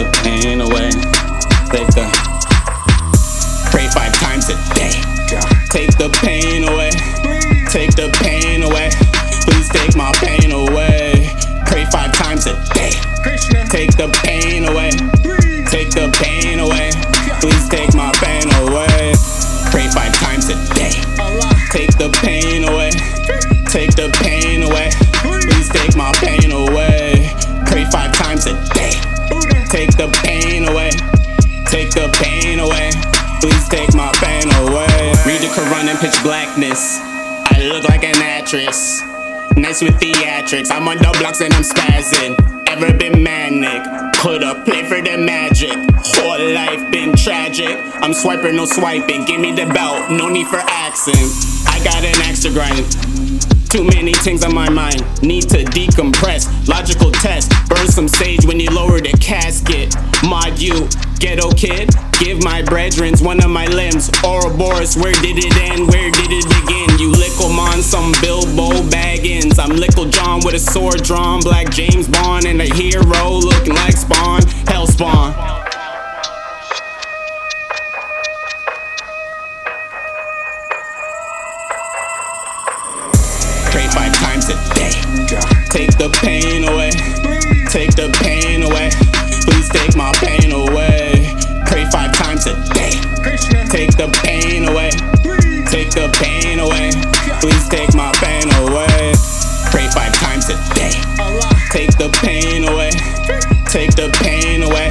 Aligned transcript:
the 0.00 0.10
pain 0.24 0.60
away. 0.62 0.88
Take 1.68 1.88
the 1.92 2.08
pray 3.70 3.86
five 3.92 4.12
times 4.14 4.48
a 4.48 4.56
day. 4.72 4.96
Take 5.68 5.92
the 5.98 6.08
pain 6.24 6.64
away. 6.64 6.90
Take 7.68 7.94
the 7.96 8.08
pain 8.22 8.62
away. 8.62 8.88
Please 9.44 9.68
take 9.68 9.94
my 9.96 10.10
pain 10.16 10.52
away. 10.52 11.28
Pray 11.66 11.84
five 11.92 12.12
times 12.14 12.46
a 12.46 12.56
day. 12.72 12.96
Take 13.68 13.92
the 13.96 14.08
pain 14.24 14.64
away. 14.64 14.90
Take 15.68 15.90
the 15.90 16.08
pain 16.16 16.60
away. 16.60 16.92
Please 17.40 17.68
take 17.68 17.92
my 17.94 18.10
pain 18.24 18.48
away. 18.64 19.12
Pray 19.70 19.88
five 19.92 20.14
times 20.16 20.48
a 20.48 20.56
day. 20.74 20.96
Take 21.70 21.92
the 21.98 22.08
pain 22.24 22.59
Please 33.40 33.68
take 33.68 33.94
my 33.94 34.12
pain 34.16 34.44
away. 34.60 35.12
Read 35.26 35.40
the 35.40 35.48
Quran 35.56 35.90
in 35.90 35.96
pitch 35.96 36.22
blackness. 36.22 36.98
I 37.00 37.68
look 37.72 37.84
like 37.84 38.04
an 38.04 38.20
actress. 38.20 39.00
Nice 39.56 39.80
with 39.82 39.94
theatrics. 39.94 40.70
I'm 40.70 40.86
on 40.88 40.98
the 40.98 41.16
blocks 41.18 41.40
and 41.40 41.52
I'm 41.54 41.62
spazzing. 41.62 42.36
Ever 42.68 42.92
been 42.96 43.22
manic? 43.22 43.82
Coulda 44.14 44.62
played 44.64 44.86
for 44.86 45.00
the 45.00 45.16
magic. 45.16 45.72
Whole 46.20 46.52
life 46.52 46.90
been 46.92 47.16
tragic. 47.16 47.78
I'm 48.02 48.12
swiping, 48.12 48.56
no 48.56 48.66
swiping. 48.66 49.24
Give 49.24 49.40
me 49.40 49.52
the 49.52 49.66
belt, 49.66 50.10
no 50.10 50.28
need 50.28 50.46
for 50.46 50.60
accent. 50.60 51.32
I 51.66 51.82
got 51.82 52.04
an 52.04 52.20
extra 52.28 52.52
grind. 52.52 52.84
Too 53.70 53.84
many 53.84 54.12
things 54.14 54.44
on 54.44 54.52
my 54.52 54.68
mind, 54.68 55.00
need 55.22 55.48
to 55.50 55.64
decompress. 55.64 56.68
Logical 56.68 57.12
test, 57.12 57.52
burn 57.68 57.86
some 57.86 58.08
sage 58.08 58.44
when 58.44 58.58
you 58.58 58.68
lower 58.68 59.00
the 59.00 59.16
casket. 59.20 59.94
Mod 60.24 60.58
you, 60.58 60.88
Ghetto 61.20 61.50
kid, 61.52 61.90
give 62.18 62.42
my 62.42 62.62
brethrens 62.62 63.22
one 63.22 63.44
of 63.44 63.50
my 63.50 63.66
limbs. 63.66 64.10
Ouroboros, 64.24 64.96
where 64.96 65.12
did 65.20 65.36
it 65.36 65.54
end? 65.68 65.86
Where 65.88 66.10
did 66.10 66.32
it 66.32 66.48
begin? 66.48 66.98
You 66.98 67.12
Licklemon, 67.12 67.82
some 67.82 68.12
Bilbo 68.22 68.80
Baggins. 68.88 69.58
I'm 69.58 69.76
Lickle 69.76 70.10
John 70.10 70.40
with 70.42 70.54
a 70.54 70.58
sword 70.58 71.02
drawn, 71.02 71.40
Black 71.40 71.70
James 71.70 72.08
Bond, 72.08 72.46
and 72.46 72.62
a 72.62 72.74
hero 72.74 73.36
looking 73.36 73.74
like 73.74 73.98
Spawn, 73.98 74.40
Hell 74.66 74.86
Spawn. 74.86 75.36
Take 85.68 85.96
the 85.98 86.08
pain 86.22 86.64
away. 86.64 86.90
Take 87.68 87.94
the 87.94 88.10
pain 88.22 88.62
away. 88.62 88.90
Please 89.44 89.68
take 89.68 89.94
my 89.94 90.12
pain. 90.14 90.39
take 97.70 97.94
my 97.94 98.10
pain 98.16 98.50
away. 98.66 99.14
Pray 99.70 99.86
five 99.94 100.12
times 100.14 100.50
a 100.50 100.56
day. 100.74 100.90
Take 101.70 101.96
the 101.96 102.10
pain 102.20 102.64
away. 102.68 102.90
Take 103.70 103.94
the 103.94 104.10
pain 104.20 104.62
away. 104.62 104.90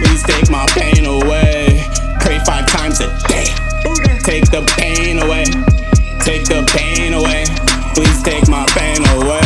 Please 0.00 0.22
take 0.22 0.50
my 0.50 0.66
pain 0.72 1.04
away. 1.04 1.86
Pray 2.20 2.38
five 2.46 2.66
times 2.66 3.00
a 3.00 3.08
day. 3.28 3.44
Take 4.24 4.50
the 4.50 4.64
pain 4.78 5.18
away. 5.18 5.44
Take 6.24 6.44
the 6.48 6.64
pain 6.72 7.12
away. 7.12 7.44
Please 7.94 8.22
take 8.22 8.48
my 8.48 8.64
pain 8.72 9.04
away. 9.20 9.43